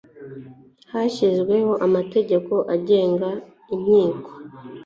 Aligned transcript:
hashyizweho 0.93 1.71
amategeko 1.85 2.53
agenga 2.75 3.29
inkiko 3.73 4.29